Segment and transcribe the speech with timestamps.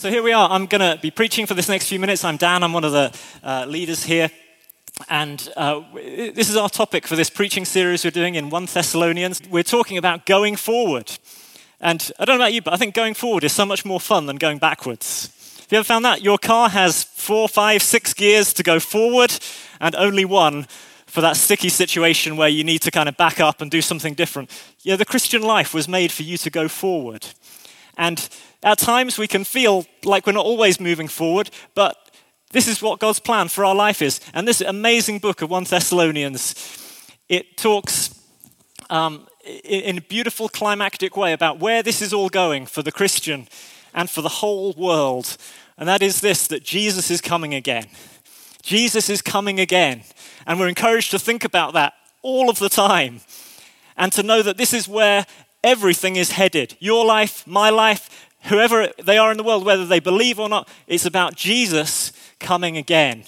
[0.00, 0.48] So here we are.
[0.48, 2.24] I'm going to be preaching for this next few minutes.
[2.24, 3.14] I'm Dan, I'm one of the
[3.44, 4.30] uh, leaders here.
[5.10, 9.42] And uh, this is our topic for this preaching series we're doing in 1 Thessalonians.
[9.50, 11.12] We're talking about going forward.
[11.82, 14.00] And I don't know about you, but I think going forward is so much more
[14.00, 15.58] fun than going backwards.
[15.58, 16.22] Have you ever found that?
[16.22, 19.38] Your car has four, five, six gears to go forward
[19.82, 20.66] and only one
[21.04, 24.14] for that sticky situation where you need to kind of back up and do something
[24.14, 24.50] different.
[24.80, 27.26] Yeah, the Christian life was made for you to go forward.
[27.98, 28.30] And
[28.62, 31.96] at times we can feel like we're not always moving forward, but
[32.52, 34.20] this is what God's plan for our life is.
[34.34, 36.54] And this amazing book of 1 Thessalonians,
[37.28, 38.14] it talks
[38.90, 39.26] um,
[39.64, 43.48] in a beautiful climactic way about where this is all going for the Christian
[43.94, 45.36] and for the whole world
[45.80, 47.86] and that is this that Jesus is coming again.
[48.62, 50.02] Jesus is coming again.
[50.46, 53.22] And we're encouraged to think about that all of the time
[53.96, 55.26] and to know that this is where
[55.64, 56.76] everything is headed.
[56.80, 60.68] Your life, my life, whoever they are in the world, whether they believe or not,
[60.86, 63.24] it's about Jesus coming again.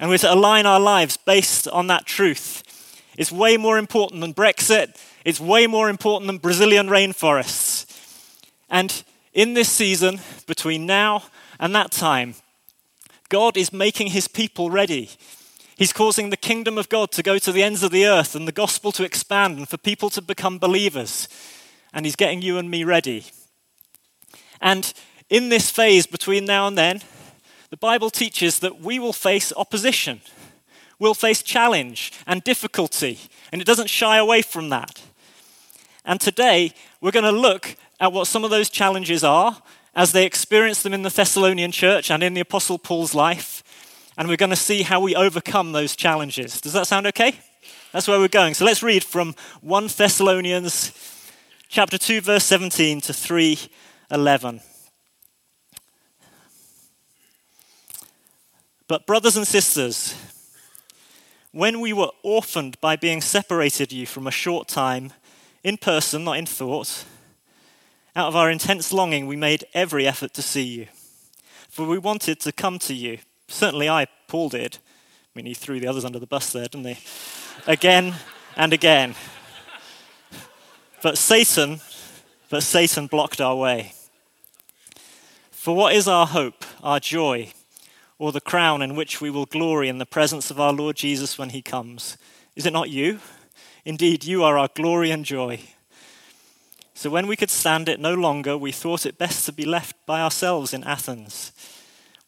[0.00, 2.62] And we're to align our lives based on that truth.
[3.16, 7.86] It's way more important than Brexit, it's way more important than Brazilian rainforests.
[8.70, 11.24] And in this season, between now
[11.58, 12.34] and that time,
[13.28, 15.10] God is making his people ready.
[15.76, 18.48] He's causing the kingdom of God to go to the ends of the earth and
[18.48, 21.28] the gospel to expand and for people to become believers.
[21.92, 23.26] And he's getting you and me ready.
[24.60, 24.92] And
[25.30, 27.00] in this phase between now and then,
[27.70, 30.20] the Bible teaches that we will face opposition.
[30.98, 33.18] We'll face challenge and difficulty,
[33.52, 35.02] and it doesn't shy away from that.
[36.04, 39.62] And today, we're going to look at what some of those challenges are
[39.94, 43.62] as they experienced them in the Thessalonian church and in the Apostle Paul's life.
[44.16, 46.60] And we're going to see how we overcome those challenges.
[46.60, 47.38] Does that sound okay?
[47.92, 48.54] That's where we're going.
[48.54, 50.92] So let's read from 1 Thessalonians
[51.68, 53.12] chapter 2 verse 17 to
[54.10, 54.60] 3:11.
[58.86, 60.14] But brothers and sisters,
[61.52, 65.12] when we were orphaned by being separated you from a short time
[65.62, 67.04] in person, not in thought,
[68.16, 70.86] out of our intense longing, we made every effort to see you.
[71.68, 73.18] For we wanted to come to you.
[73.48, 74.78] Certainly I, Paul, did.
[74.78, 76.98] I mean, he threw the others under the bus there, didn't he?
[77.66, 78.14] again
[78.56, 79.14] and again.
[81.02, 81.80] But Satan,
[82.50, 83.92] but Satan blocked our way.
[85.68, 87.52] For what is our hope, our joy,
[88.18, 91.36] or the crown in which we will glory in the presence of our Lord Jesus
[91.36, 92.16] when he comes?
[92.56, 93.18] Is it not you?
[93.84, 95.60] Indeed, you are our glory and joy.
[96.94, 99.94] So when we could stand it no longer, we thought it best to be left
[100.06, 101.52] by ourselves in Athens.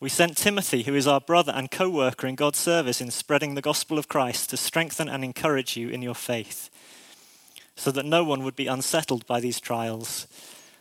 [0.01, 3.55] We sent Timothy, who is our brother and co worker in God's service in spreading
[3.55, 6.69] the gospel of Christ, to strengthen and encourage you in your faith,
[7.75, 10.27] so that no one would be unsettled by these trials.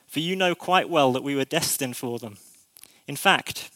[0.07, 2.35] For you know quite well that we were destined for them.
[3.09, 3.71] In fact,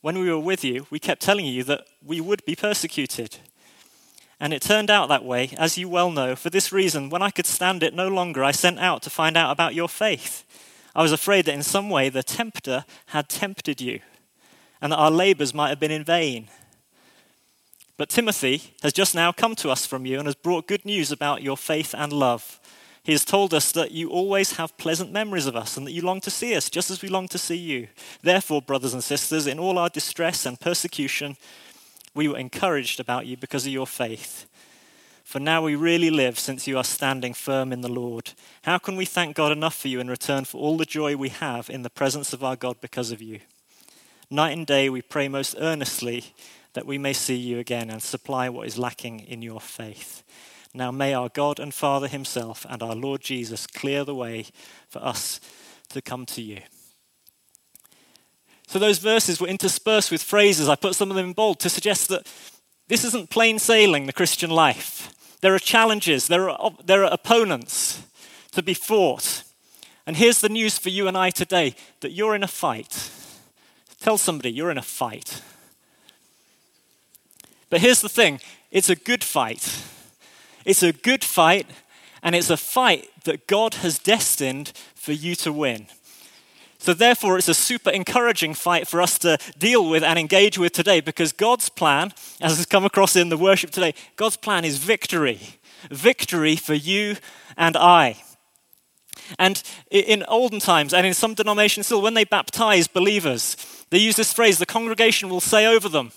[0.00, 3.36] when we were with you, we kept telling you that we would be persecuted.
[4.40, 6.34] And it turned out that way, as you well know.
[6.34, 9.36] For this reason, when I could stand it no longer, I sent out to find
[9.36, 10.42] out about your faith.
[10.94, 14.00] I was afraid that in some way the tempter had tempted you,
[14.80, 16.48] and that our labors might have been in vain.
[17.98, 21.12] But Timothy has just now come to us from you and has brought good news
[21.12, 22.58] about your faith and love.
[23.04, 26.00] He has told us that you always have pleasant memories of us and that you
[26.00, 27.88] long to see us just as we long to see you.
[28.22, 31.36] Therefore, brothers and sisters, in all our distress and persecution,
[32.14, 34.46] we were encouraged about you because of your faith.
[35.22, 38.32] For now we really live since you are standing firm in the Lord.
[38.62, 41.28] How can we thank God enough for you in return for all the joy we
[41.28, 43.40] have in the presence of our God because of you?
[44.30, 46.32] Night and day we pray most earnestly
[46.72, 50.22] that we may see you again and supply what is lacking in your faith.
[50.74, 54.46] Now may our God and Father Himself and our Lord Jesus clear the way
[54.88, 55.40] for us
[55.90, 56.62] to come to you.
[58.66, 60.68] So those verses were interspersed with phrases.
[60.68, 62.26] I put some of them in bold to suggest that
[62.88, 65.12] this isn't plain sailing, the Christian life.
[65.42, 68.02] There are challenges, there are, there are opponents
[68.52, 69.44] to be fought.
[70.06, 73.10] And here's the news for you and I today that you're in a fight.
[74.00, 75.40] Tell somebody you're in a fight.
[77.70, 78.40] But here's the thing
[78.72, 79.84] it's a good fight.
[80.64, 81.66] It's a good fight,
[82.22, 85.86] and it's a fight that God has destined for you to win.
[86.78, 90.72] So, therefore, it's a super encouraging fight for us to deal with and engage with
[90.72, 92.12] today because God's plan,
[92.42, 95.40] as has come across in the worship today, God's plan is victory.
[95.90, 97.16] Victory for you
[97.56, 98.22] and I.
[99.38, 103.56] And in olden times, and in some denominations still, when they baptize believers,
[103.90, 106.12] they use this phrase the congregation will say over them.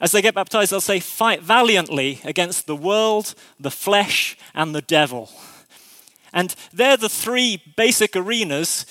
[0.00, 4.82] As they get baptized, they'll say, Fight valiantly against the world, the flesh, and the
[4.82, 5.30] devil.
[6.32, 8.86] And they're the three basic arenas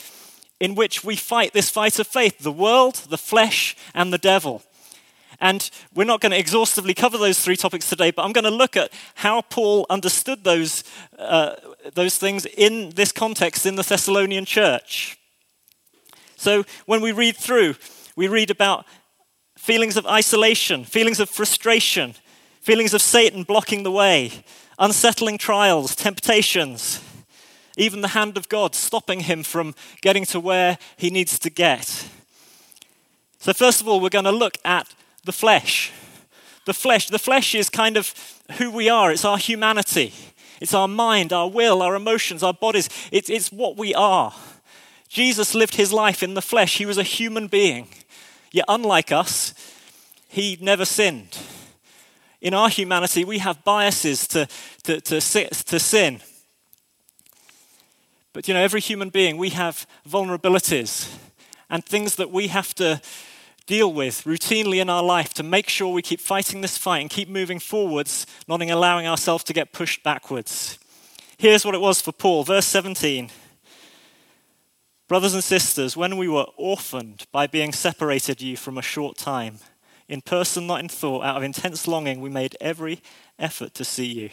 [0.59, 4.63] in which we fight this fight of faith the world, the flesh, and the devil.
[5.41, 8.49] And we're not going to exhaustively cover those three topics today, but I'm going to
[8.49, 10.85] look at how Paul understood those,
[11.19, 11.55] uh,
[11.93, 15.17] those things in this context in the Thessalonian church.
[16.37, 17.75] So when we read through,
[18.15, 18.85] we read about
[19.63, 22.13] feelings of isolation, feelings of frustration,
[22.59, 24.43] feelings of Satan blocking the way,
[24.77, 27.01] unsettling trials, temptations,
[27.77, 32.09] even the hand of God stopping him from getting to where he needs to get.
[33.39, 34.93] So, first of all, we're going to look at
[35.23, 35.93] the flesh.
[36.65, 37.07] The flesh.
[37.07, 38.13] The flesh is kind of
[38.57, 40.13] who we are, it's our humanity,
[40.59, 42.89] it's our mind, our will, our emotions, our bodies.
[43.13, 44.33] It's, it's what we are.
[45.07, 47.87] Jesus lived his life in the flesh, he was a human being.
[48.53, 49.53] Yet, unlike us,
[50.29, 51.37] he never sinned.
[52.39, 54.47] In our humanity, we have biases to,
[54.83, 56.21] to, to, to sin.
[58.31, 61.11] But you know, every human being, we have vulnerabilities
[61.69, 63.01] and things that we have to
[63.65, 67.09] deal with routinely in our life to make sure we keep fighting this fight and
[67.09, 70.77] keep moving forwards, not allowing ourselves to get pushed backwards.
[71.37, 73.31] Here's what it was for Paul, verse 17.
[75.13, 79.59] Brothers and sisters, when we were orphaned by being separated you from a short time,
[80.07, 82.99] in person, not in thought, out of intense longing, we made every
[83.37, 84.31] effort to see you.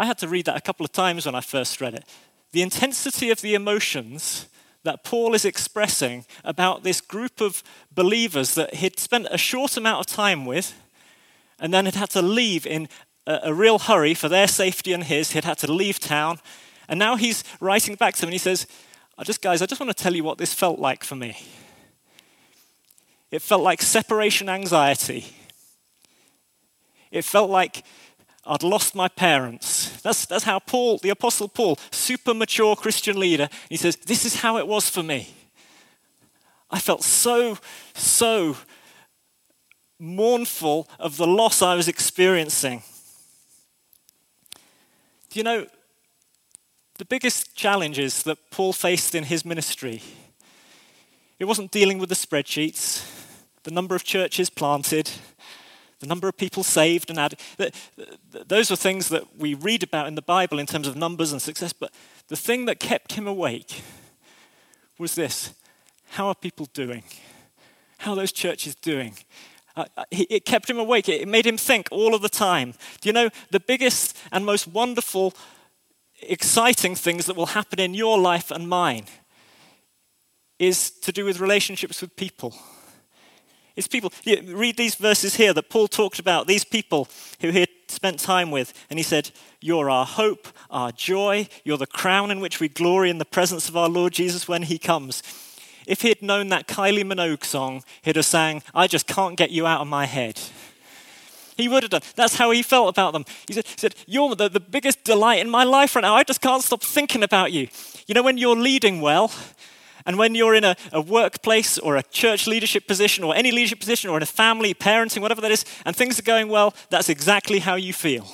[0.00, 2.04] I had to read that a couple of times when I first read it.
[2.50, 4.48] The intensity of the emotions
[4.82, 7.62] that Paul is expressing about this group of
[7.94, 10.74] believers that he'd spent a short amount of time with
[11.60, 12.88] and then had had to leave in
[13.28, 15.30] a, a, real hurry for their safety and his.
[15.30, 16.40] He'd had to leave town.
[16.88, 18.66] And now he's writing back to them and he says,
[19.16, 21.36] I just, guys, I just want to tell you what this felt like for me.
[23.30, 25.26] It felt like separation anxiety.
[27.10, 27.84] It felt like
[28.46, 30.00] I'd lost my parents.
[30.02, 34.36] That's, that's how Paul, the Apostle Paul, super mature Christian leader, he says, This is
[34.36, 35.34] how it was for me.
[36.70, 37.58] I felt so,
[37.94, 38.56] so
[39.98, 42.82] mournful of the loss I was experiencing.
[45.30, 45.66] Do you know,
[46.98, 50.02] the biggest challenges that Paul faced in his ministry,
[51.38, 53.04] it wasn't dealing with the spreadsheets,
[53.64, 55.10] the number of churches planted,
[56.00, 57.40] the number of people saved and added.
[58.30, 61.40] Those are things that we read about in the Bible in terms of numbers and
[61.40, 61.72] success.
[61.72, 61.92] But
[62.28, 63.82] the thing that kept him awake
[64.98, 65.54] was this
[66.10, 67.02] how are people doing?
[67.98, 69.16] How are those churches doing?
[69.76, 71.08] Uh, uh it kept him awake.
[71.08, 72.74] It made him think all of the time.
[73.00, 75.34] Do you know the biggest and most wonderful,
[76.28, 79.04] exciting things that will happen in your life and mine
[80.58, 82.54] is to do with relationships with people?
[83.76, 84.12] It's people.
[84.24, 87.08] read these verses here that Paul talked about, these people
[87.40, 89.30] who he spent time with, and he said,
[89.60, 93.68] You're our hope, our joy, you're the crown in which we glory in the presence
[93.68, 95.22] of our Lord Jesus when he comes.
[95.86, 99.50] If he had known that Kylie Minogue song, he'd have sang, I just can't get
[99.50, 100.40] you out of my head.
[101.56, 102.02] He would have done.
[102.16, 103.24] That's how he felt about them.
[103.46, 106.14] He said, he said You're the, the biggest delight in my life right now.
[106.14, 107.68] I just can't stop thinking about you.
[108.06, 109.32] You know, when you're leading well,
[110.06, 113.80] and when you're in a, a, workplace or a church leadership position or any leadership
[113.80, 117.08] position or in a family, parenting, whatever that is, and things are going well, that's
[117.08, 118.26] exactly how you feel.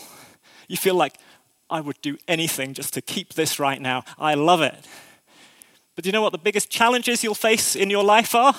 [0.66, 1.14] You feel like,
[1.70, 4.04] I would do anything just to keep this right now.
[4.18, 4.74] I love it.
[5.94, 8.54] But do you know what the biggest challenges you'll face in your life are?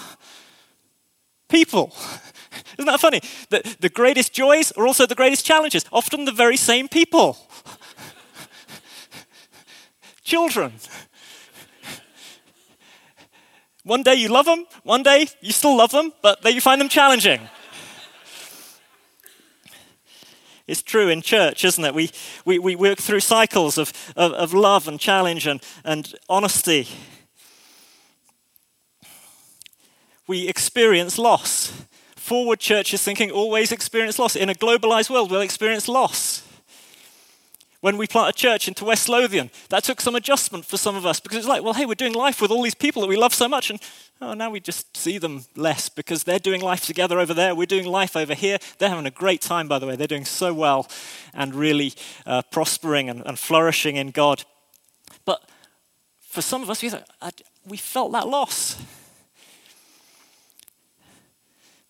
[1.51, 1.93] People.
[2.77, 3.21] Isn't that funny?
[3.49, 7.37] The, the greatest joys are also the greatest challenges, often the very same people.
[10.23, 10.73] Children.
[13.83, 16.79] One day you love them, one day you still love them, but then you find
[16.79, 17.41] them challenging.
[20.67, 21.93] it's true in church, isn't it?
[21.93, 22.11] We,
[22.45, 26.87] we, we work through cycles of, of, of love and challenge and, and honesty.
[30.31, 31.73] We experience loss.
[32.15, 34.37] Forward churches thinking always experience loss.
[34.37, 36.47] In a globalized world, we'll experience loss
[37.81, 39.51] when we planted a church into West Lothian.
[39.67, 42.13] That took some adjustment for some of us because it's like, well, hey, we're doing
[42.13, 43.81] life with all these people that we love so much, and
[44.21, 47.53] oh, now we just see them less because they're doing life together over there.
[47.53, 48.57] We're doing life over here.
[48.77, 49.97] They're having a great time, by the way.
[49.97, 50.87] They're doing so well
[51.33, 51.91] and really
[52.25, 54.45] uh, prospering and, and, flourishing in God.
[55.25, 55.41] But
[56.21, 56.89] for some of us, we,
[57.65, 58.81] we felt that loss.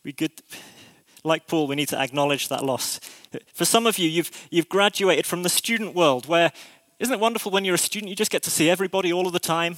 [0.03, 0.31] We could
[1.23, 2.99] like Paul, we need to acknowledge that loss.
[3.53, 6.51] For some of you, you've, you've graduated from the student world where,
[6.99, 9.33] isn't it wonderful when you're a student, you just get to see everybody all of
[9.33, 9.77] the time?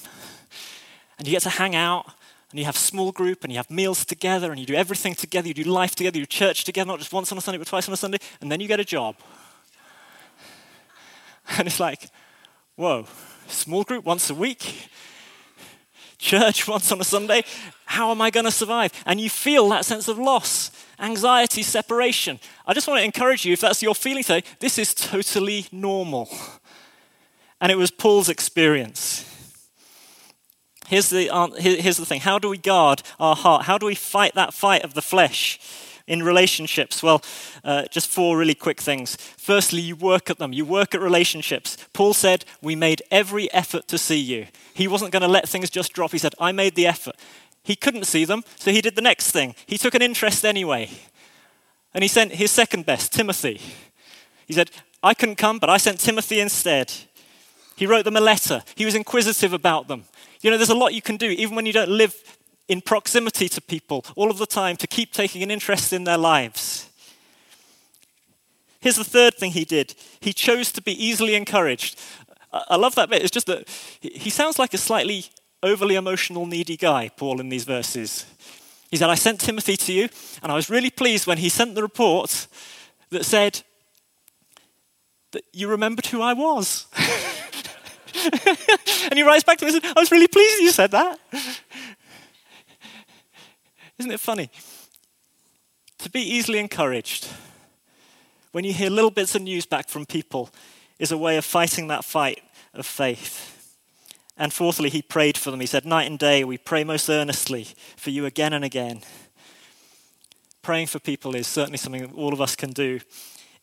[1.17, 2.05] And you get to hang out,
[2.49, 5.49] and you have small group, and you have meals together, and you do everything together,
[5.49, 7.67] you do life together, you do church together, not just once on a Sunday, but
[7.67, 9.15] twice on a Sunday, and then you get a job.
[11.57, 12.07] And it's like,
[12.77, 13.05] whoa,
[13.47, 14.89] Small group once a week,
[16.23, 17.43] church once on a Sunday.
[17.85, 18.91] How am I going to survive?
[19.05, 22.39] And you feel that sense of loss, anxiety, separation.
[22.65, 26.29] I just want to encourage you, if that's your feeling today, this is totally normal.
[27.61, 29.29] And it was Paul's experience.
[30.87, 33.65] Here's the, um, here's the thing how do we guard our heart?
[33.65, 35.59] How do we fight that fight of the flesh?
[36.07, 37.01] In relationships?
[37.01, 37.21] Well,
[37.63, 39.15] uh, just four really quick things.
[39.15, 41.77] Firstly, you work at them, you work at relationships.
[41.93, 44.47] Paul said, We made every effort to see you.
[44.73, 46.11] He wasn't going to let things just drop.
[46.11, 47.15] He said, I made the effort.
[47.63, 49.55] He couldn't see them, so he did the next thing.
[49.65, 50.89] He took an interest anyway.
[51.93, 53.61] And he sent his second best, Timothy.
[54.45, 56.91] He said, I couldn't come, but I sent Timothy instead.
[57.75, 58.63] He wrote them a letter.
[58.75, 60.05] He was inquisitive about them.
[60.41, 62.15] You know, there's a lot you can do, even when you don't live
[62.67, 66.17] in proximity to people all of the time, to keep taking an interest in their
[66.17, 66.89] lives.
[68.79, 71.99] Here's the third thing he did he chose to be easily encouraged.
[72.51, 73.23] I love that bit.
[73.23, 73.67] It's just that
[73.99, 75.25] he sounds like a slightly
[75.63, 78.25] overly emotional, needy guy, Paul, in these verses.
[78.91, 80.09] He said, I sent Timothy to you,
[80.43, 82.47] and I was really pleased when he sent the report
[83.09, 83.61] that said
[85.31, 86.85] that you remembered who I was.
[88.23, 91.19] and he writes back to me and says, I was really pleased you said that.
[94.03, 94.49] Isn't it funny?
[95.99, 97.29] To be easily encouraged
[98.51, 100.49] when you hear little bits of news back from people
[100.99, 102.43] is a way of fighting that fight
[102.73, 103.77] of faith.
[104.35, 105.61] And fourthly, he prayed for them.
[105.61, 109.03] He said, Night and day, we pray most earnestly for you again and again.
[110.61, 112.99] Praying for people is certainly something that all of us can do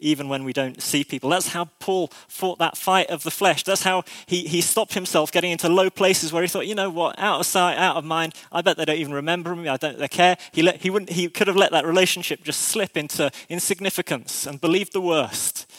[0.01, 1.31] even when we don't see people.
[1.31, 3.63] That's how Paul fought that fight of the flesh.
[3.63, 6.91] That's how he, he stopped himself getting into low places where he thought, you know
[6.91, 9.77] what, out of sight, out of mind, I bet they don't even remember me, I
[9.77, 10.37] don't they care.
[10.53, 14.61] He, let, he, wouldn't, he could have let that relationship just slip into insignificance and
[14.61, 15.71] believed the worst.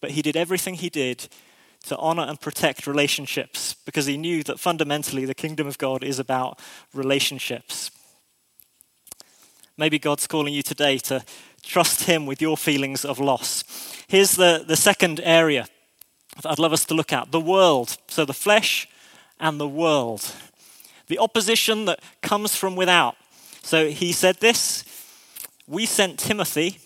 [0.00, 1.28] But he did everything he did
[1.84, 6.18] to honor and protect relationships because he knew that fundamentally the kingdom of God is
[6.18, 6.60] about
[6.94, 7.90] relationships.
[9.76, 11.24] Maybe God's calling you today to
[11.62, 13.64] trust Him with your feelings of loss.
[14.08, 15.66] Here's the, the second area
[16.36, 17.96] that I'd love us to look at the world.
[18.08, 18.88] So the flesh
[19.38, 20.32] and the world.
[21.08, 23.16] The opposition that comes from without.
[23.62, 24.84] So he said this
[25.66, 26.78] We sent Timothy,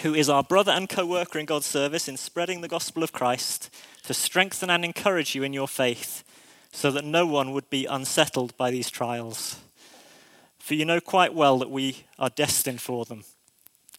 [0.00, 3.12] who is our brother and co worker in God's service in spreading the gospel of
[3.12, 3.70] Christ,
[4.04, 6.24] to strengthen and encourage you in your faith,
[6.72, 9.60] so that no one would be unsettled by these trials.
[10.58, 13.24] For you know quite well that we are destined for them.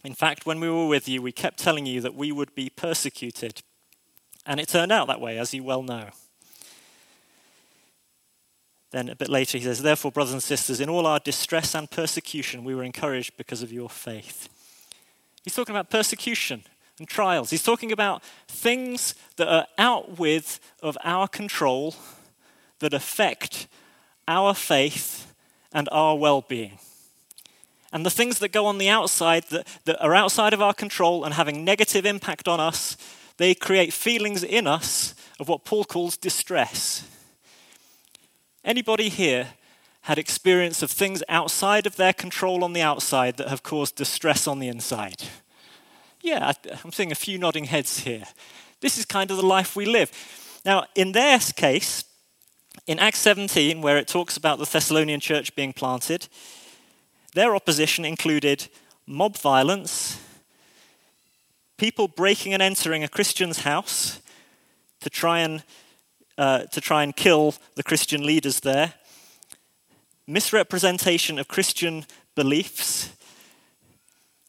[0.03, 2.69] In fact, when we were with you, we kept telling you that we would be
[2.69, 3.61] persecuted.
[4.45, 6.09] And it turned out that way, as you well know.
[8.91, 11.89] Then a bit later, he says, Therefore, brothers and sisters, in all our distress and
[11.89, 14.47] persecution, we were encouraged because of your faith.
[15.43, 16.63] He's talking about persecution
[16.97, 17.49] and trials.
[17.49, 21.95] He's talking about things that are out with of our control
[22.79, 23.67] that affect
[24.27, 25.33] our faith
[25.71, 26.79] and our well being.
[27.95, 31.23] And the things that go on the outside that, that are outside of our control
[31.23, 32.97] and having negative impact on us,
[33.37, 37.07] they create feelings in us of what Paul calls distress.
[38.65, 39.47] Anybody here
[40.01, 44.45] had experience of things outside of their control on the outside that have caused distress
[44.45, 45.23] on the inside?
[46.19, 46.51] Yeah,
[46.83, 48.25] I'm seeing a few nodding heads here.
[48.81, 50.11] This is kind of the life we live.
[50.65, 52.03] Now, in their case,
[52.87, 56.27] in Acts 17, where it talks about the Thessalonian church being planted,
[57.35, 58.67] their opposition included
[59.05, 60.19] mob violence,
[61.77, 64.21] people breaking and entering a Christian's house
[65.01, 65.61] to try and,
[66.37, 68.93] uh, to try and kill the Christian leaders there,
[70.25, 73.11] misrepresentation of Christian beliefs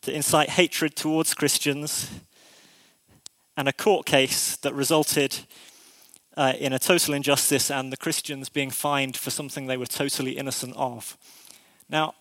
[0.03, 2.09] to incite hatred towards Christians,
[3.57, 5.41] and a court case that resulted
[6.37, 10.33] uh, in a total injustice and the Christians being fined for something they were totally
[10.33, 11.19] innocent of.
[11.89, 12.15] Now,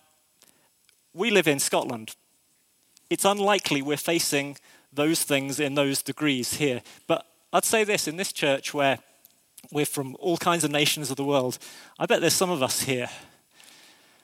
[1.16, 2.14] we live in Scotland.
[3.08, 4.56] It's unlikely we're facing
[4.92, 6.82] those things in those degrees here.
[7.06, 8.98] But I'd say this in this church where
[9.72, 11.58] we're from all kinds of nations of the world,
[11.98, 13.08] I bet there's some of us here.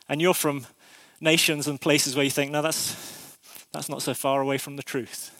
[0.07, 0.67] And you're from
[1.19, 3.37] nations and places where you think, no, that's,
[3.71, 5.31] that's not so far away from the truth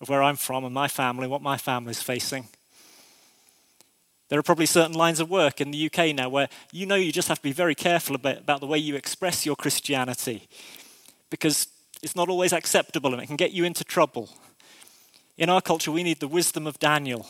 [0.00, 2.48] of where I'm from and my family, what my family's facing.
[4.28, 7.12] There are probably certain lines of work in the UK now where you know you
[7.12, 10.48] just have to be very careful about, the way you express your Christianity
[11.30, 11.68] because
[12.02, 14.30] it's not always acceptable and it can get you into trouble.
[15.38, 17.26] In our culture, we need the wisdom of Daniel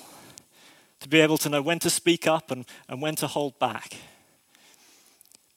[1.00, 3.96] to be able to know when to speak up and, and when to hold back.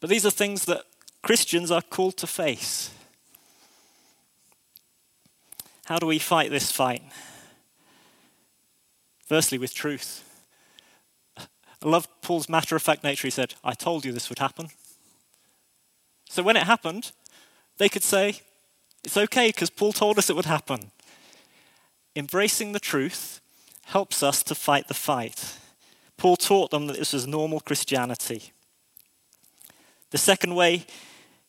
[0.02, 0.84] But these are things that
[1.22, 2.92] Christians are called to face.
[5.86, 7.04] How do we fight this fight?
[9.26, 10.29] Firstly, with truth.
[11.84, 13.28] I love Paul's matter of fact nature.
[13.28, 14.70] He said, I told you this would happen.
[16.30, 17.12] So when it happened,
[17.78, 18.42] they could say,
[19.04, 20.92] It's okay because Paul told us it would happen.
[22.16, 23.40] Embracing the truth
[23.86, 25.58] helps us to fight the fight.
[26.18, 28.52] Paul taught them that this was normal Christianity.
[30.12, 30.86] The second way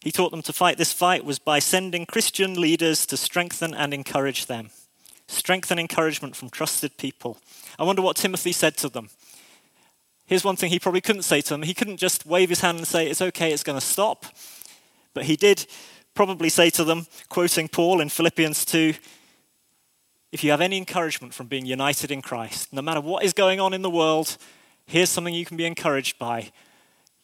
[0.02, 3.92] he taught them to fight this fight was by sending Christian leaders to strengthen and
[3.92, 4.70] encourage them.
[5.26, 7.38] Strength and encouragement from trusted people.
[7.78, 9.10] I wonder what Timothy said to them.
[10.30, 11.64] Here's one thing he probably couldn't say to them.
[11.64, 14.26] He couldn't just wave his hand and say, It's okay, it's going to stop.
[15.12, 15.66] But he did
[16.14, 18.94] probably say to them, quoting Paul in Philippians 2
[20.30, 23.58] If you have any encouragement from being united in Christ, no matter what is going
[23.58, 24.36] on in the world,
[24.86, 26.52] here's something you can be encouraged by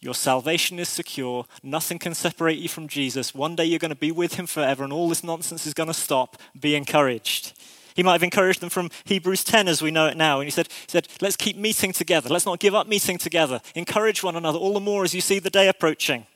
[0.00, 1.46] your salvation is secure.
[1.62, 3.32] Nothing can separate you from Jesus.
[3.32, 5.86] One day you're going to be with him forever, and all this nonsense is going
[5.86, 6.38] to stop.
[6.58, 7.52] Be encouraged.
[7.97, 10.38] He might have encouraged them from Hebrews 10 as we know it now.
[10.38, 12.29] And he said, he said, Let's keep meeting together.
[12.29, 13.61] Let's not give up meeting together.
[13.75, 16.26] Encourage one another, all the more as you see the day approaching.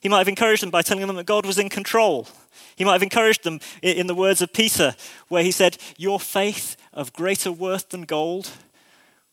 [0.00, 2.28] He might have encouraged them by telling them that God was in control.
[2.76, 4.96] He might have encouraged them in the words of Peter,
[5.28, 8.50] where he said, Your faith of greater worth than gold,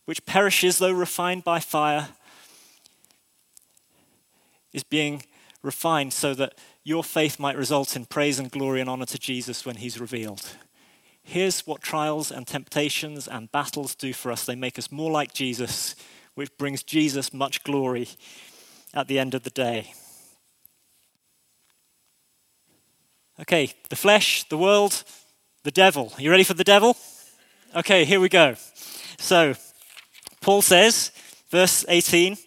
[0.05, 2.09] which perishes though refined by fire
[4.73, 5.23] is being
[5.61, 9.65] refined so that your faith might result in praise and glory and honor to Jesus
[9.65, 10.57] when he's revealed.
[11.23, 15.33] Here's what trials and temptations and battles do for us they make us more like
[15.33, 15.95] Jesus,
[16.35, 18.09] which brings Jesus much glory
[18.93, 19.93] at the end of the day.
[23.39, 25.03] Okay, the flesh, the world,
[25.63, 26.13] the devil.
[26.15, 26.95] Are you ready for the devil?
[27.75, 28.55] Okay, here we go.
[29.17, 29.55] So,
[30.41, 31.11] Paul says,
[31.49, 32.37] verse 18,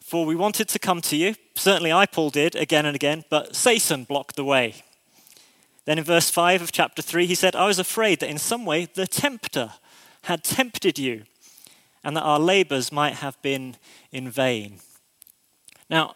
[0.00, 3.56] For we wanted to come to you Certainly I, Paul, did again and again, but
[3.56, 4.76] Satan blocked the way.
[5.88, 8.66] Then in verse 5 of chapter 3, he said, I was afraid that in some
[8.66, 9.72] way the tempter
[10.24, 11.22] had tempted you,
[12.04, 13.74] and that our labors might have been
[14.12, 14.80] in vain.
[15.88, 16.14] Now,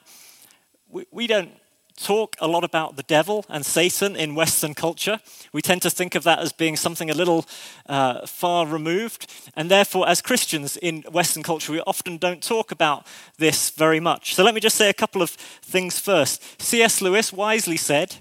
[1.11, 1.53] we, don't
[1.97, 5.21] talk a lot about the devil and Satan in Western culture.
[5.55, 7.47] We tend to think of that as being something a little
[7.87, 9.33] uh, far removed.
[9.57, 13.07] And therefore, as Christians in Western culture, we often don't talk about
[13.39, 14.35] this very much.
[14.35, 16.61] So let me just say a couple of things first.
[16.61, 17.01] C.S.
[17.01, 18.19] Lewis wisely said,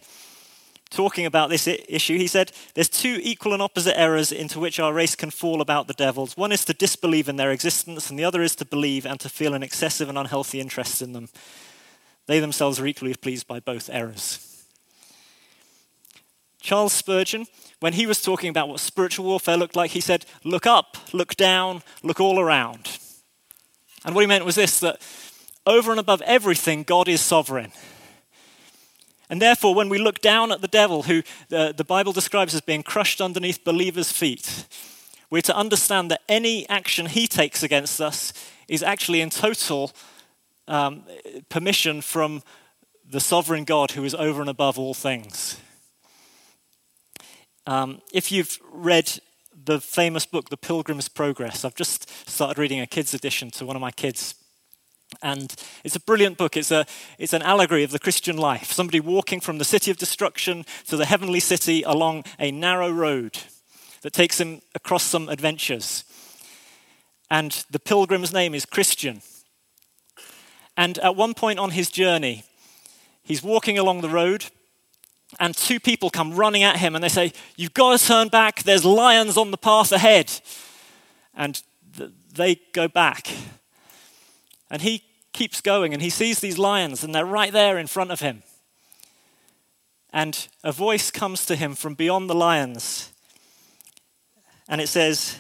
[0.92, 4.94] talking about this issue, he said, There's two equal and opposite errors into which our
[4.94, 6.38] race can fall about the devils.
[6.38, 9.30] One is to disbelieve in their existence, and the other is to believe and to
[9.30, 11.30] feel an excessive and unhealthy interest in them.
[12.28, 14.66] They themselves are equally pleased by both errors.
[16.60, 17.48] Charles Spurgeon,
[17.80, 21.36] when he was talking about what spiritual warfare looked like, he said, Look up, look
[21.36, 23.00] down, look all around.
[24.06, 25.02] And what he meant was this that
[25.66, 27.72] over and above everything, God is sovereign.
[29.32, 32.60] And therefore, when we look down at the devil, who the, the Bible describes as
[32.60, 34.68] being crushed underneath believers' feet,
[35.30, 38.34] we're to understand that any action he takes against us
[38.68, 39.94] is actually in total
[40.68, 41.04] um,
[41.48, 42.44] permission from
[43.10, 45.58] the sovereign God who is over and above all things.
[47.66, 49.22] Um, if you've read
[49.64, 53.78] the famous book, The Pilgrim's Progress, I've just started reading a kids' edition to one
[53.78, 54.36] of my kids.
[55.22, 56.58] And it's a brilliant book.
[56.58, 56.86] It's, a,
[57.18, 58.72] it's an allegory of the Christian life.
[58.72, 63.38] Somebody walking from the city of destruction to the heavenly city along a narrow road
[64.02, 66.04] that takes him across some adventures.
[67.30, 69.22] And the pilgrim's name is Christian.
[70.76, 72.44] And at one point on his journey,
[73.24, 74.46] he's walking along the road,
[75.40, 78.64] and two people come running at him and they say, You've got to turn back,
[78.64, 80.32] there's lions on the path ahead.
[81.34, 81.62] And
[81.98, 83.28] th- they go back.
[84.72, 85.04] And he
[85.34, 88.42] keeps going and he sees these lions and they're right there in front of him.
[90.12, 93.12] And a voice comes to him from beyond the lions.
[94.68, 95.38] And it says,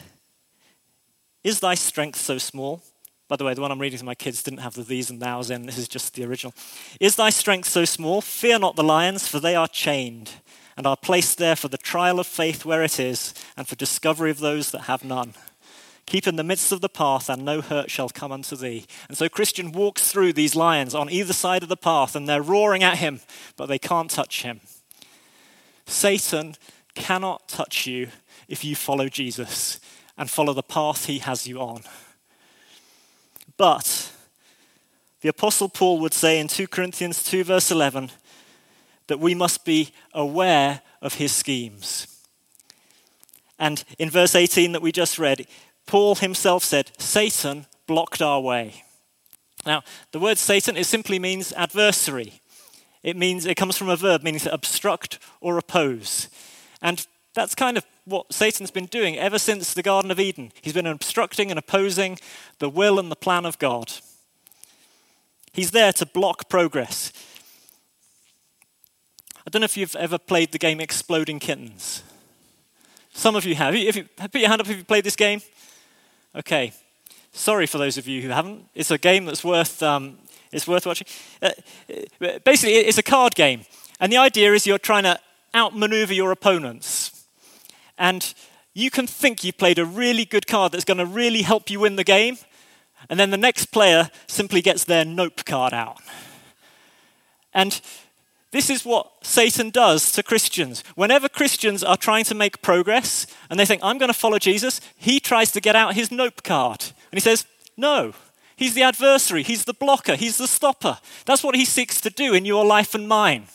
[1.44, 2.84] Is thy strength so small?
[3.28, 5.22] By the way, the one I'm reading to my kids didn't have the these and
[5.22, 5.66] thous in.
[5.66, 6.54] This is just the original.
[7.00, 8.20] Is thy strength so small?
[8.20, 10.32] Fear not the lions, for they are chained
[10.76, 14.32] and are placed there for the trial of faith where it is, and for discovery
[14.32, 15.34] of those that have none.
[16.06, 18.86] Keep in the midst of the path, and no hurt shall come unto thee.
[19.08, 22.42] And so Christian walks through these lions on either side of the path, and they're
[22.42, 23.22] roaring at him,
[23.56, 24.60] but they can't touch him.
[25.86, 26.56] Satan
[26.96, 28.10] cannot touch you
[28.48, 29.80] if you follow Jesus
[30.18, 31.82] and follow the path he has you on.
[33.58, 34.12] But
[35.22, 38.12] the Apostle Paul would say in 2 Corinthians 2, verse 11,
[39.08, 42.08] that we must be aware of his schemes.
[43.60, 45.46] And in verse 18 that we just read,
[45.92, 48.86] Paul himself said, Satan blocked our way.
[49.66, 52.40] Now, the word Satan, it simply means adversary.
[53.04, 56.30] It means, it comes from a verb meaning to obstruct or oppose.
[56.82, 60.54] And that's kind of what Satan's been doing ever since the Garden of Eden.
[60.62, 62.20] He's been obstructing and opposing
[62.60, 63.92] the will and the plan of God.
[65.52, 67.12] He's there to block progress.
[69.46, 72.02] I don't know if you've ever played the game Exploding Kittens.
[73.12, 73.76] Some of you have.
[73.76, 75.42] If you, put your hand up if you've played this game.
[76.36, 76.74] Okay.
[77.34, 78.66] Sorry for those of you who haven't.
[78.76, 80.18] It's a game that's worth, um,
[80.52, 81.08] it's worth watching.
[81.42, 81.52] Uh,
[82.24, 83.66] uh basically, it's a card game.
[84.00, 85.20] And the idea is you're trying to
[85.56, 87.26] outmaneuver your opponents.
[87.98, 88.34] And
[88.74, 91.82] you can think you've played a really good card that's going to really help you
[91.82, 92.38] win the game.
[93.10, 95.98] And then the next player simply gets their nope card out.
[97.54, 97.82] And
[98.52, 100.84] this is what Satan does to Christians.
[100.96, 104.82] Whenever Christians are trying to make progress and they think, I'm going to follow Jesus,
[104.98, 106.82] he tries to get out his nope card.
[107.12, 107.46] And he says,
[107.78, 108.14] No.
[108.58, 111.00] He's the adversary, he's the blocker, he's the stopper.
[111.26, 113.48] That's what he seeks to do in your life and mine.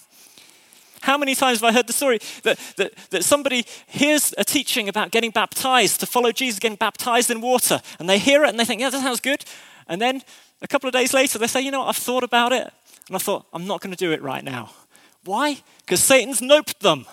[1.02, 4.88] How many times have I heard the story that, that, that somebody hears a teaching
[4.88, 8.58] about getting baptized, to follow Jesus, getting baptized in water, and they hear it and
[8.58, 9.44] they think, yeah, that sounds good.
[9.86, 10.22] And then
[10.60, 12.68] a couple of days later, they say, you know what, I've thought about it,
[13.06, 14.72] and I thought, I'm not going to do it right now.
[15.26, 15.62] Why?
[15.80, 17.06] Because Satan's noped them.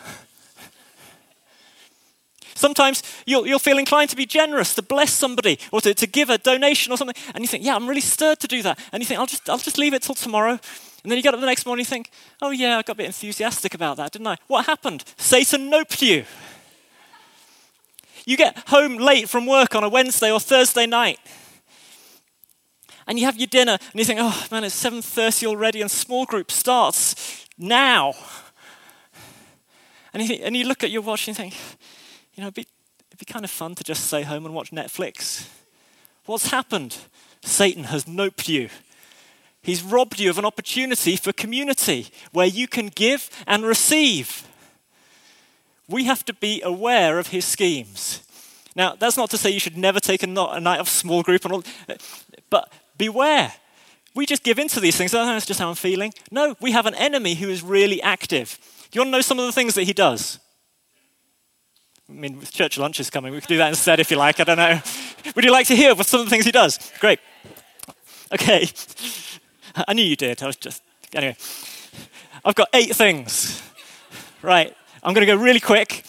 [2.55, 6.29] Sometimes you'll, you'll feel inclined to be generous, to bless somebody, or to, to give
[6.29, 8.79] a donation or something, and you think, yeah, I'm really stirred to do that.
[8.93, 10.51] And you think, I'll just, I'll just leave it till tomorrow.
[10.51, 12.09] And then you get up the next morning and think,
[12.41, 14.37] oh, yeah, I got a bit enthusiastic about that, didn't I?
[14.47, 15.03] What happened?
[15.17, 16.23] Satan noped you.
[18.25, 21.19] You get home late from work on a Wednesday or Thursday night.
[23.05, 26.25] And you have your dinner and you think, oh man, it's 7.30 already and small
[26.25, 28.13] group starts now.
[30.13, 31.55] And you, and you look at your watch and think,
[32.35, 32.67] you know, it'd be,
[33.09, 35.47] it'd be kind of fun to just stay home and watch Netflix.
[36.25, 36.97] What's happened?
[37.41, 38.69] Satan has noped you.
[39.61, 44.47] He's robbed you of an opportunity for community where you can give and receive.
[45.87, 48.21] We have to be aware of his schemes.
[48.75, 51.53] Now, that's not to say you should never take a, night of small group and
[51.53, 51.63] all,
[52.49, 53.53] but beware.
[54.15, 55.13] We just give in to these things.
[55.13, 56.13] Oh, that's just how I'm feeling.
[56.29, 58.59] No, we have an enemy who is really active.
[58.91, 60.39] Do you want to know some of the things that he does?
[62.09, 63.33] I mean, church lunch is coming.
[63.33, 64.39] We could do that instead if you like.
[64.39, 64.79] I don't know.
[65.35, 66.91] Would you like to hear what some of the things he does?
[66.99, 67.19] Great.
[68.31, 68.67] Okay.
[69.87, 70.43] I knew you did.
[70.43, 71.35] I was just, anyway.
[72.45, 73.63] I've got eight things.
[74.41, 74.75] Right.
[75.01, 76.05] I'm going to go really quick.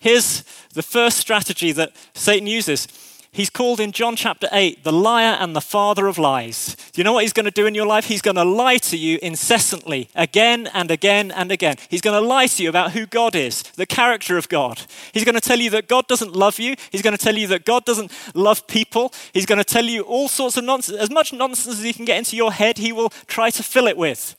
[0.00, 2.88] Here's the first strategy that Satan uses.
[3.34, 6.76] He's called in John chapter 8 the liar and the father of lies.
[6.92, 8.04] Do you know what he's going to do in your life?
[8.04, 11.76] He's going to lie to you incessantly, again and again and again.
[11.88, 14.82] He's going to lie to you about who God is, the character of God.
[15.14, 16.74] He's going to tell you that God doesn't love you.
[16.90, 19.14] He's going to tell you that God doesn't love people.
[19.32, 20.98] He's going to tell you all sorts of nonsense.
[20.98, 23.86] As much nonsense as he can get into your head, he will try to fill
[23.86, 24.36] it with.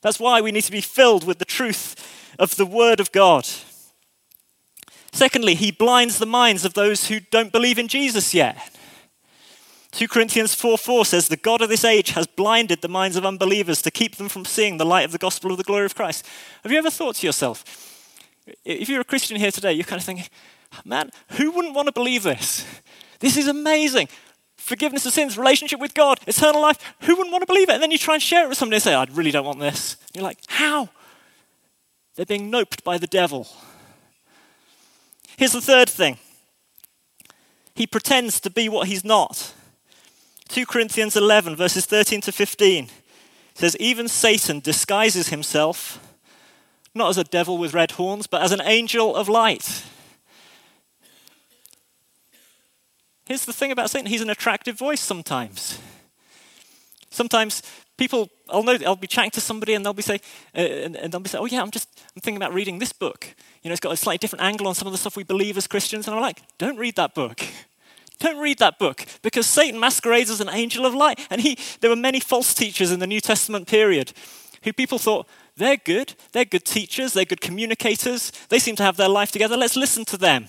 [0.00, 1.96] That's why we need to be filled with the truth
[2.38, 3.48] of the Word of God.
[5.12, 8.70] Secondly, he blinds the minds of those who don't believe in Jesus yet.
[9.92, 13.26] 2 Corinthians 4 4 says, The God of this age has blinded the minds of
[13.26, 15.94] unbelievers to keep them from seeing the light of the gospel of the glory of
[15.94, 16.26] Christ.
[16.62, 17.62] Have you ever thought to yourself,
[18.64, 20.26] if you're a Christian here today, you're kind of thinking,
[20.84, 22.64] man, who wouldn't want to believe this?
[23.20, 24.08] This is amazing.
[24.56, 26.94] Forgiveness of sins, relationship with God, eternal life.
[27.00, 27.74] Who wouldn't want to believe it?
[27.74, 29.60] And then you try and share it with somebody and say, I really don't want
[29.60, 29.96] this.
[30.06, 30.88] And you're like, how?
[32.14, 33.46] They're being noped by the devil.
[35.36, 36.18] Here's the third thing
[37.74, 39.54] he pretends to be what he's not.
[40.48, 42.90] 2 Corinthians 11, verses 13 to 15
[43.54, 45.98] says, Even Satan disguises himself
[46.94, 49.84] not as a devil with red horns, but as an angel of light.
[53.24, 55.78] Here's the thing about Satan he's an attractive voice sometimes.
[57.08, 57.62] Sometimes
[57.96, 60.20] people, I'll know, I'll be chatting to somebody and they'll be say,
[60.56, 62.92] uh, and, and, they'll be saying, oh yeah, I'm just, I'm thinking about reading this
[62.92, 63.26] book.
[63.62, 65.56] You know, it's got a slightly different angle on some of the stuff we believe
[65.56, 66.06] as Christians.
[66.06, 67.40] And I'm like, don't read that book.
[68.18, 71.18] Don't read that book because Satan masquerades as an angel of light.
[71.28, 74.12] And he, there were many false teachers in the New Testament period
[74.62, 75.26] who people thought,
[75.56, 79.56] they're good, they're good teachers, they're good communicators, they seem to have their life together,
[79.56, 80.48] let's listen to them.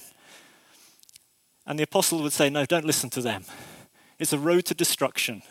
[1.66, 3.44] And the apostle would say, no, don't listen to them.
[4.20, 5.42] It's a road to destruction.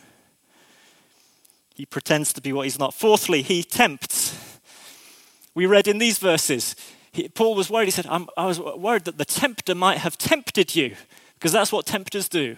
[1.75, 2.95] He pretends to be what he's not.
[2.95, 4.59] Fourthly, he tempts.
[5.55, 6.77] We read in these verses,
[7.13, 7.87] he, Paul was worried.
[7.87, 10.97] He said, I was worried that the tempter might have tempted you,
[11.35, 12.57] because that's what tempters do.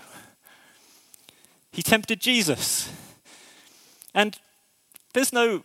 [1.72, 2.92] He tempted Jesus.
[4.14, 4.38] And
[5.12, 5.64] there's no,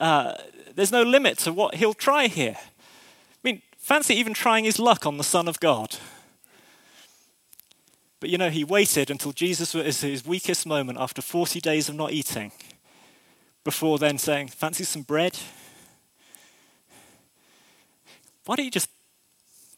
[0.00, 0.34] uh,
[0.74, 2.56] there's no limit to what he'll try here.
[2.58, 5.96] I mean, fancy even trying his luck on the Son of God.
[8.20, 11.94] But you know, he waited until Jesus was his weakest moment after 40 days of
[11.94, 12.52] not eating
[13.64, 15.38] before then saying, Fancy some bread?
[18.44, 18.90] Why don't you just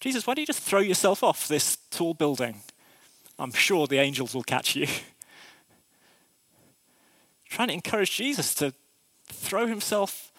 [0.00, 2.62] Jesus, why don't you just throw yourself off this tall building?
[3.38, 4.86] I'm sure the angels will catch you.
[7.50, 8.72] Trying to encourage Jesus to
[9.26, 10.32] throw himself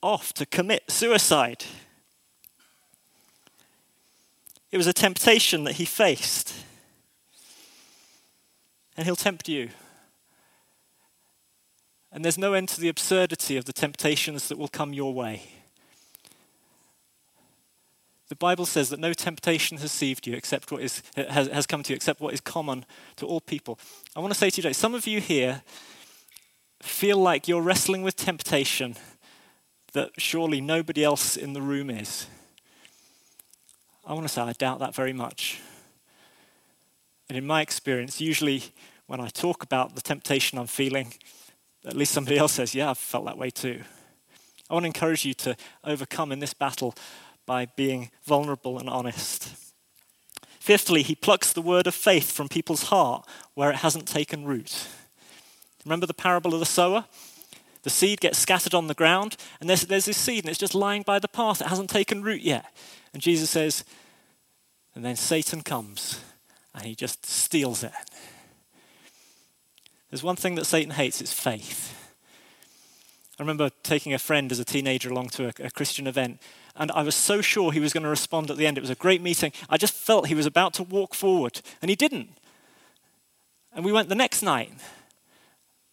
[0.00, 1.64] off, to commit suicide.
[4.70, 6.54] It was a temptation that he faced.
[9.00, 9.70] And he'll tempt you.
[12.12, 15.44] And there's no end to the absurdity of the temptations that will come your way.
[18.28, 21.82] The Bible says that no temptation has deceived you except what is, has, has come
[21.84, 22.84] to you except what is common
[23.16, 23.78] to all people.
[24.14, 25.62] I want to say to you today, some of you here
[26.82, 28.96] feel like you're wrestling with temptation
[29.94, 32.26] that surely nobody else in the room is.
[34.04, 35.58] I want to say I doubt that very much.
[37.30, 38.64] And in my experience, usually
[39.10, 41.12] when I talk about the temptation I'm feeling,
[41.84, 43.82] at least somebody else says, Yeah, I've felt that way too.
[44.70, 46.94] I want to encourage you to overcome in this battle
[47.44, 49.52] by being vulnerable and honest.
[50.60, 54.86] Fifthly, he plucks the word of faith from people's heart where it hasn't taken root.
[55.84, 57.06] Remember the parable of the sower?
[57.82, 60.74] The seed gets scattered on the ground, and there's, there's this seed, and it's just
[60.74, 61.60] lying by the path.
[61.60, 62.66] It hasn't taken root yet.
[63.12, 63.82] And Jesus says,
[64.94, 66.20] and then Satan comes,
[66.76, 67.92] and he just steals it.
[70.10, 71.96] There's one thing that Satan hates it's faith.
[73.38, 76.42] I remember taking a friend as a teenager along to a, a Christian event,
[76.76, 78.76] and I was so sure he was going to respond at the end.
[78.76, 79.52] It was a great meeting.
[79.68, 82.30] I just felt he was about to walk forward, and he didn't.
[83.72, 84.72] And we went the next night,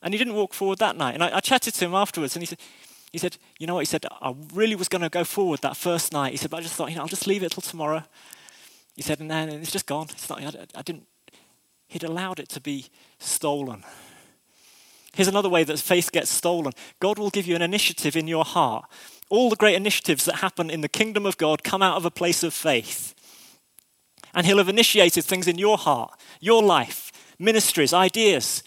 [0.01, 1.13] and he didn't walk forward that night.
[1.13, 2.59] And I, I chatted to him afterwards, and he said,
[3.11, 3.81] he said, You know what?
[3.81, 6.31] He said, I really was going to go forward that first night.
[6.31, 8.03] He said, But I just thought, you know, I'll just leave it till tomorrow.
[8.95, 10.07] He said, And then it's just gone.
[10.11, 11.07] It's not, I, I didn't,
[11.87, 12.87] he'd allowed it to be
[13.19, 13.83] stolen.
[15.17, 18.45] Here's another way that faith gets stolen God will give you an initiative in your
[18.45, 18.85] heart.
[19.29, 22.11] All the great initiatives that happen in the kingdom of God come out of a
[22.11, 23.15] place of faith.
[24.35, 28.61] And He'll have initiated things in your heart, your life, ministries, ideas.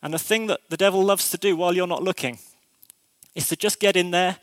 [0.00, 2.38] And the thing that the devil loves to do while you're not looking
[3.34, 4.36] is to just get in there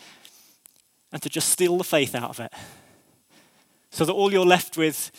[1.13, 2.51] and to just steal the faith out of it.
[3.89, 5.11] So that all you're left with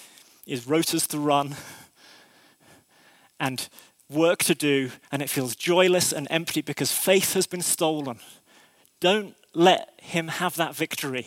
[0.47, 1.57] is rotors to run
[3.41, 3.67] and
[4.11, 8.19] work to do, and it feels joyless and empty because faith has been stolen.
[8.99, 11.27] Don't let him have that victory.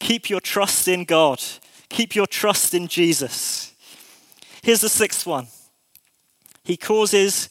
[0.00, 1.42] Keep your trust in God,
[1.88, 3.72] keep your trust in Jesus.
[4.62, 5.48] Here's the sixth one
[6.64, 7.50] He causes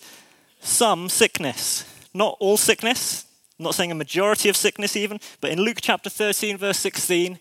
[0.59, 3.25] some sickness, not all sickness.
[3.59, 7.39] I'm not saying a majority of sickness, even, but in Luke chapter 13, verse 16,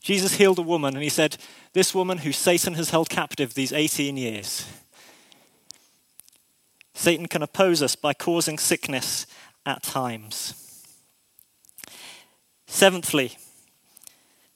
[0.00, 1.36] Jesus healed a woman and he said,
[1.74, 4.66] This woman who Satan has held captive these 18 years.
[7.00, 9.26] Satan can oppose us by causing sickness
[9.64, 10.52] at times.
[12.66, 13.38] Seventhly,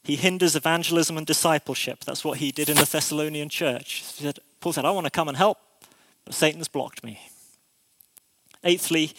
[0.03, 2.05] he hinders evangelism and discipleship.
[2.05, 4.05] That's what he did in the Thessalonian church.
[4.05, 5.57] Said, Paul said, I want to come and help,
[6.27, 7.19] but Satan's blocked me.
[8.63, 9.13] Eighthly,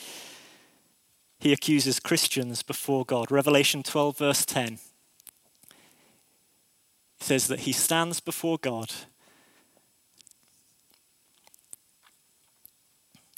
[1.40, 3.32] he accuses Christians before God.
[3.32, 4.78] Revelation 12, verse 10
[7.20, 8.92] says that he stands before God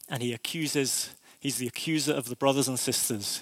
[0.09, 3.41] and he accuses, he's the accuser of the brothers and sisters.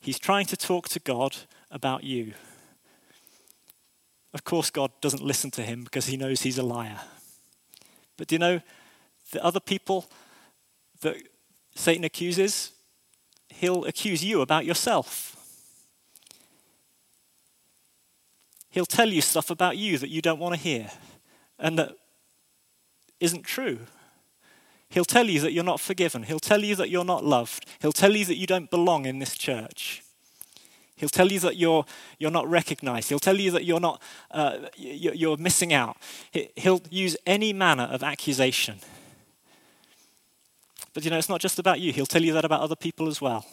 [0.00, 1.36] He's trying to talk to God
[1.70, 2.34] about you.
[4.32, 7.00] Of course, God doesn't listen to him because he knows he's a liar.
[8.16, 8.60] But do you know,
[9.32, 10.06] the other people
[11.00, 11.16] that
[11.74, 12.72] Satan accuses,
[13.48, 15.36] he'll accuse you about yourself.
[18.70, 20.90] He'll tell you stuff about you that you don't want to hear
[21.58, 21.96] and that
[23.18, 23.80] isn't true.
[24.90, 26.24] He'll tell you that you're not forgiven.
[26.24, 27.64] He'll tell you that you're not loved.
[27.80, 30.02] He'll tell you that you don't belong in this church.
[30.96, 31.86] He'll tell you that you're,
[32.18, 33.08] you're not recognized.
[33.08, 35.96] He'll tell you that you're, not, uh, you're missing out.
[36.56, 38.80] He'll use any manner of accusation.
[40.92, 41.92] But you know, it's not just about you.
[41.92, 43.46] He'll tell you that about other people as well.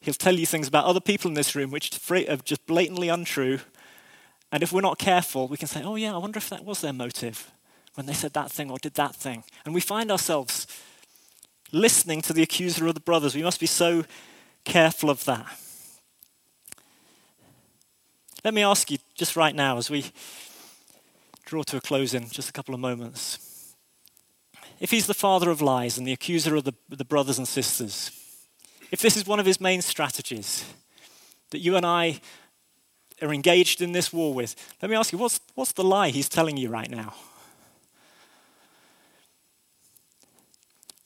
[0.00, 3.60] He'll tell you things about other people in this room which are just blatantly untrue.
[4.50, 6.80] And if we're not careful, we can say, oh, yeah, I wonder if that was
[6.80, 7.53] their motive
[7.94, 9.44] when they said that thing or did that thing.
[9.64, 10.66] And we find ourselves
[11.72, 13.34] listening to the accuser of the brothers.
[13.34, 14.04] We must be so
[14.64, 15.46] careful of that.
[18.44, 20.06] Let me ask you just right now as we
[21.46, 23.74] draw to a close in just a couple of moments.
[24.80, 28.10] If he's the father of lies and the accuser of the, the brothers and sisters,
[28.90, 30.64] if this is one of his main strategies
[31.50, 32.20] that you and I
[33.22, 36.28] are engaged in this war with, let me ask you what's, what's the lie he's
[36.28, 37.14] telling you right now?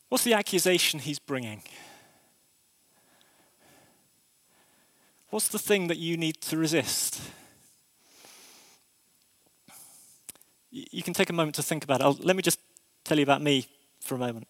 [0.08, 1.62] What's the accusation he's bringing?
[5.30, 7.20] What's the thing that you need to resist?
[10.70, 12.04] You can take a moment to think about it.
[12.04, 12.60] I'll, let me just
[13.04, 13.66] tell you about me
[14.00, 14.48] for a moment.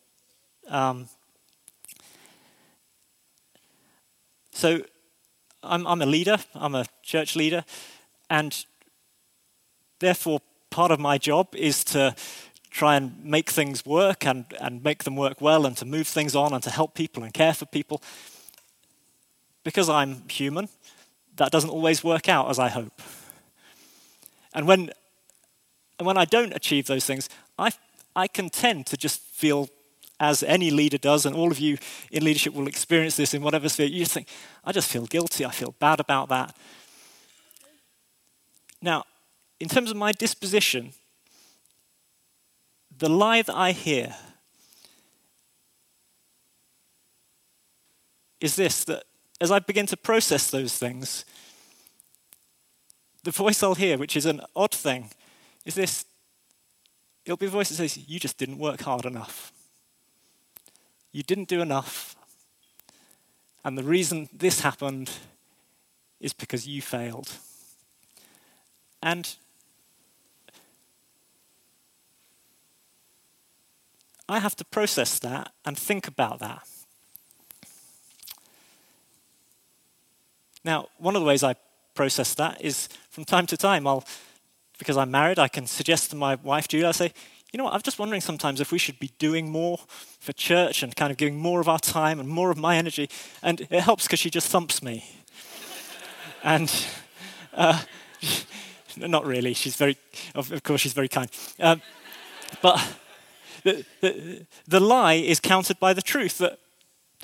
[0.68, 1.09] Um,
[4.53, 4.83] so,
[5.62, 7.64] I'm, I'm a leader, I'm a church leader,
[8.31, 8.64] and
[9.99, 10.40] therefore,
[10.71, 12.14] part of my job is to
[12.78, 16.36] try and make things work and, and make them work well and to move things
[16.36, 18.00] on and to help people and care for people.
[19.64, 20.68] Because I'm human,
[21.36, 23.02] that doesn't always work out as I hope.
[24.54, 24.92] And when,
[25.98, 27.72] and when I don't achieve those things, I,
[28.14, 29.68] I can tend to just feel,
[30.20, 31.78] as any leader does, and all of you
[32.12, 34.28] in leadership will experience this in whatever sphere, you just think,
[34.64, 36.56] I just feel guilty, I feel bad about that.
[38.80, 39.04] Now,
[39.58, 40.92] in terms of my disposition,
[42.98, 44.14] the lie that I hear
[48.40, 49.04] is this that
[49.40, 51.24] as I begin to process those things,
[53.22, 55.11] the voice I'll hear, which is an odd thing,
[55.64, 56.04] is this
[57.24, 59.52] it'll be a voice that says, You just didn't work hard enough.
[61.12, 62.16] You didn't do enough.
[63.64, 65.11] And the reason this happened
[66.20, 67.30] is because you failed.
[69.02, 69.37] And
[74.28, 76.68] I have to process that and think about that.
[80.64, 81.54] Now, one of the ways I
[81.94, 84.04] process that is from time to time, I'll,
[84.78, 87.12] because I'm married, I can suggest to my wife, Julia, I say,
[87.52, 89.78] you know what, I'm just wondering sometimes if we should be doing more
[90.20, 93.08] for church and kind of giving more of our time and more of my energy.
[93.42, 95.04] And it helps because she just thumps me.
[96.44, 96.70] and
[97.54, 97.82] uh,
[98.96, 99.96] not really, she's very,
[100.34, 101.30] of course, she's very kind.
[101.58, 101.80] Um,
[102.60, 102.86] but
[103.64, 106.59] the, the, the lie is countered by the truth that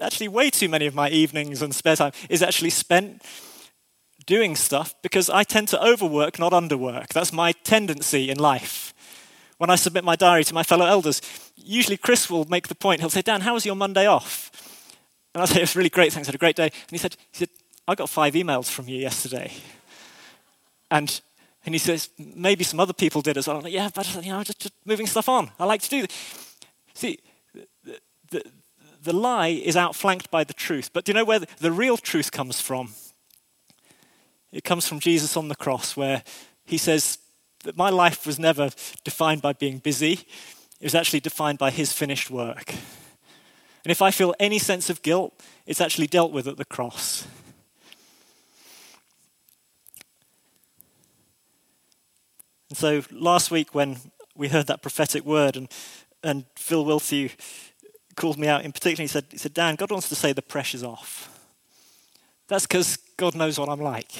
[0.00, 3.22] actually way too many of my evenings and spare time is actually spent
[4.26, 7.08] doing stuff because I tend to overwork, not underwork.
[7.08, 8.94] That's my tendency in life.
[9.58, 11.20] When I submit my diary to my fellow elders,
[11.56, 13.00] usually Chris will make the point.
[13.00, 14.50] He'll say, Dan, how was your Monday off?
[15.34, 16.64] And I say, it was really great, thanks, I had a great day.
[16.64, 17.48] And he said, he said
[17.86, 19.52] I got five emails from you yesterday.
[20.90, 21.20] And
[21.64, 23.60] and he says, maybe some other people did as well.
[23.60, 25.50] Like, yeah, but you know, just, just moving stuff on.
[25.58, 26.12] I like to do that.
[26.94, 27.18] See,
[27.84, 27.98] the,
[28.30, 28.42] the,
[29.02, 30.90] the lie is outflanked by the truth.
[30.92, 32.94] But do you know where the, the real truth comes from?
[34.52, 36.22] It comes from Jesus on the cross, where
[36.64, 37.18] he says
[37.64, 38.70] that my life was never
[39.02, 40.20] defined by being busy,
[40.80, 42.70] it was actually defined by his finished work.
[43.84, 45.34] And if I feel any sense of guilt,
[45.66, 47.26] it's actually dealt with at the cross.
[52.74, 53.98] And so last week, when
[54.34, 55.68] we heard that prophetic word, and,
[56.24, 57.30] and Phil Wilthew
[58.16, 60.42] called me out in particular, he said, he said, Dan, God wants to say the
[60.42, 61.30] pressure's off.
[62.48, 64.10] That's because God knows what I'm like.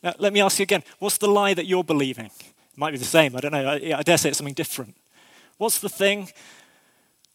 [0.00, 2.26] Now, let me ask you again what's the lie that you're believing?
[2.26, 3.68] It might be the same, I don't know.
[3.68, 4.94] I, I dare say it's something different.
[5.58, 6.30] What's the thing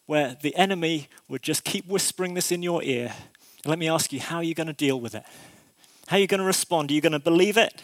[0.05, 3.13] where the enemy would just keep whispering this in your ear?
[3.65, 5.23] And let me ask you, how are you going to deal with it?
[6.07, 6.89] How are you going to respond?
[6.89, 7.81] Are you going to believe it?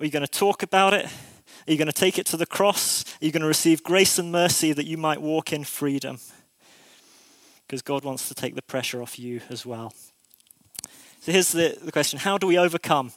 [0.00, 1.04] Are you going to talk about it?
[1.04, 3.04] Are you going to take it to the cross?
[3.20, 6.18] Are you going to receive grace and mercy that you might walk in freedom?
[7.66, 9.92] Because God wants to take the pressure off you as well.
[11.20, 13.12] So here's the, the question How do we overcome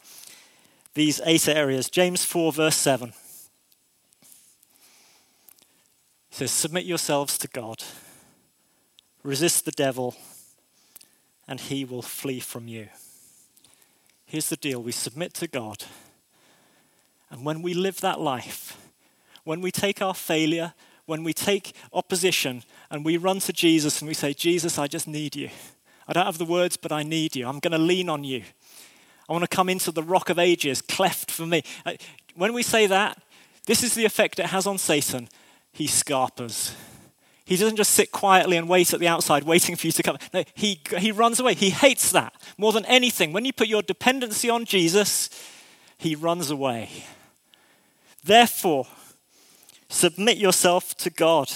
[0.93, 1.89] these eight areas?
[1.89, 3.15] James 4, verse 7 it
[6.31, 7.81] says, Submit yourselves to God,
[9.23, 10.15] resist the devil,
[11.47, 12.89] and he will flee from you.
[14.25, 15.85] Here's the deal we submit to God
[17.33, 18.77] and when we live that life,
[19.43, 20.75] when we take our failure,
[21.07, 25.07] when we take opposition and we run to Jesus and we say, Jesus, I just
[25.07, 25.49] need you.
[26.07, 27.47] I don't have the words, but I need you.
[27.47, 28.43] I'm going to lean on you.
[29.27, 31.63] I want to come into the rock of ages, cleft for me.
[31.83, 31.93] Uh,
[32.35, 33.19] when we say that,
[33.65, 35.27] this is the effect it has on Satan.
[35.71, 36.75] He scarpers.
[37.45, 40.17] He doesn't just sit quietly and wait at the outside, waiting for you to come.
[40.35, 41.55] No, he, he runs away.
[41.55, 43.33] He hates that more than anything.
[43.33, 45.31] When you put your dependency on Jesus,
[45.97, 46.89] he runs away.
[48.23, 48.87] Therefore,
[49.89, 51.51] submit yourself to God.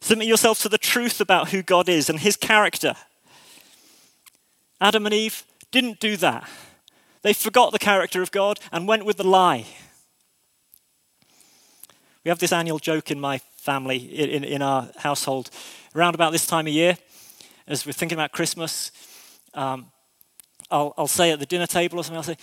[0.00, 2.94] Submit yourself to the truth about who God is and his character.
[4.80, 6.48] Adam and Eve didn't do that.
[7.22, 9.66] They forgot the character of God and went with the lie.
[12.24, 15.50] We have this annual joke in my family, in, in our household,
[15.94, 16.98] around about this time of year,
[17.66, 18.92] as we're thinking about Christmas.
[19.54, 19.90] Um,
[20.70, 22.36] I'll, I'll, say at the dinner table or something, I'll say,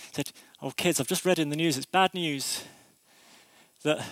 [0.60, 2.64] Oh, kids, I've just read in the news, it's bad news
[3.84, 4.04] that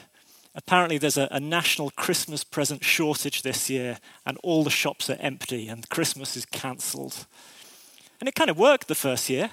[0.54, 5.16] apparently there's a, a, national Christmas present shortage this year, and all the shops are
[5.18, 7.26] empty, and Christmas is cancelled.
[8.20, 9.50] And it kind of worked the first year.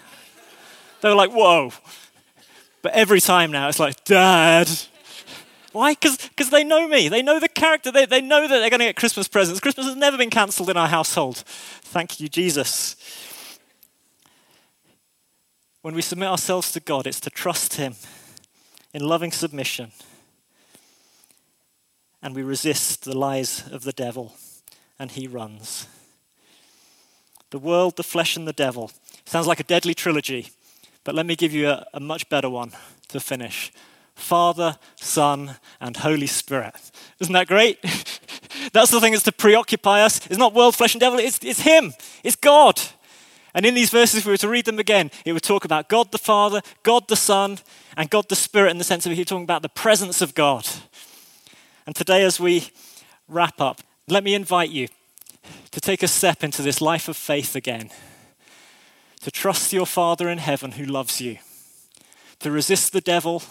[1.02, 1.72] They were like, whoa.
[2.82, 4.70] But every time now, it's like, Dad.
[5.72, 5.94] Why?
[5.94, 7.10] Because they know me.
[7.10, 7.92] They know the character.
[7.92, 9.60] They, they know that they're going to get Christmas presents.
[9.60, 11.38] Christmas has never been cancelled in our household.
[11.38, 12.96] Thank you, Jesus.
[15.82, 17.96] When we submit ourselves to God, it's to trust Him
[18.94, 19.92] in loving submission.
[22.22, 24.36] And we resist the lies of the devil,
[24.98, 25.88] and he runs.
[27.52, 28.92] The world, the flesh, and the devil.
[29.26, 30.52] Sounds like a deadly trilogy,
[31.04, 32.74] but let me give you a, a much better one
[33.08, 33.72] to finish
[34.20, 36.92] Father, Son, and Holy Spirit.
[37.20, 37.80] Isn't that great?
[38.74, 40.26] that's the thing that's to preoccupy us.
[40.28, 41.94] It's not world, flesh, and devil, it's, it's Him,
[42.24, 42.80] it's God.
[43.54, 45.90] And in these verses, if we were to read them again, it would talk about
[45.90, 47.60] God the Father, God the Son,
[47.98, 50.68] and God the Spirit in the sense of He's talking about the presence of God.
[51.90, 52.70] And today, as we
[53.28, 54.90] wrap up, let me invite you
[55.72, 57.90] to take a step into this life of faith again,
[59.22, 61.40] to trust your Father in heaven who loves you,
[62.42, 63.42] to resist the devil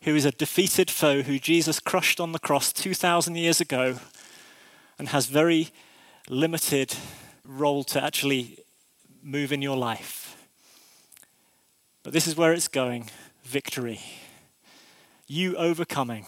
[0.00, 4.00] who is a defeated foe who Jesus crushed on the cross 2,000 years ago
[4.98, 5.68] and has very
[6.28, 6.96] limited
[7.46, 8.58] role to actually
[9.22, 10.36] move in your life.
[12.02, 13.08] But this is where it's going
[13.44, 14.00] victory.
[15.28, 16.26] You overcoming.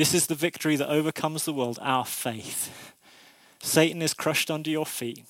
[0.00, 2.94] This is the victory that overcomes the world, our faith.
[3.62, 5.22] Satan is crushed under your feet.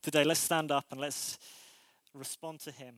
[0.00, 1.38] Today, let's stand up and let's
[2.14, 2.94] respond to him.